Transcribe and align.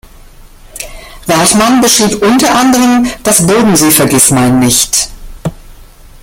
Wartmann 1.27 1.79
beschrieb 1.79 2.23
unter 2.23 2.55
anderem 2.55 3.07
das 3.21 3.45
Bodensee-Vergissmeinnicht. 3.45 5.09